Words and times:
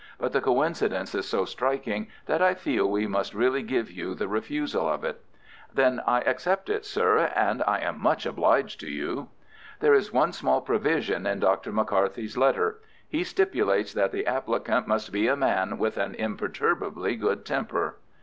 "But 0.17 0.33
the 0.33 0.41
coincidence 0.41 1.13
is 1.13 1.27
so 1.29 1.45
striking 1.45 2.07
that 2.25 2.41
I 2.41 2.55
feel 2.55 2.89
we 2.89 3.05
must 3.05 3.35
really 3.35 3.61
give 3.61 3.91
you 3.91 4.15
the 4.15 4.27
refusal 4.27 4.89
of 4.89 5.03
it." 5.03 5.21
"Then 5.71 6.01
I 6.07 6.21
accept 6.21 6.69
it, 6.71 6.87
sir, 6.87 7.31
and 7.35 7.61
I 7.67 7.81
am 7.81 8.01
much 8.01 8.25
obliged 8.25 8.79
to 8.79 8.89
you." 8.89 9.29
"There 9.79 9.93
is 9.93 10.11
one 10.11 10.33
small 10.33 10.59
provision 10.61 11.27
in 11.27 11.39
Dr. 11.39 11.71
McCarthy's 11.71 12.35
letter. 12.35 12.79
He 13.07 13.23
stipulates 13.23 13.93
that 13.93 14.11
the 14.11 14.25
applicant 14.25 14.87
must 14.87 15.11
be 15.11 15.27
a 15.27 15.35
man 15.35 15.77
with 15.77 15.97
an 15.97 16.15
imperturbably 16.15 17.15
good 17.15 17.45
temper." 17.45 17.99